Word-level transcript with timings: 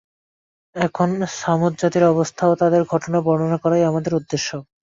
এখন 0.75 1.09
ছামূদ 1.35 1.73
জাতির 1.81 2.05
অবস্থা 2.05 2.43
ও 2.47 2.59
তাদের 2.61 2.81
ঘটনা 2.85 3.17
বর্ণনা 3.21 3.57
করাই 3.63 3.83
আমাদের 3.83 4.11
উদ্দেশ্য। 4.19 4.49